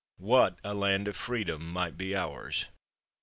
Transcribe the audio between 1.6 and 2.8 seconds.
might be ours!